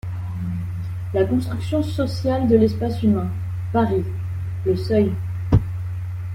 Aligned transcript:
La 1.13 1.25
construction 1.25 1.83
sociale 1.83 2.47
de 2.47 2.55
l’espace 2.57 3.03
humain, 3.03 3.29
Paris: 3.71 4.03
Le 4.65 4.75
Seuil. 4.75 5.11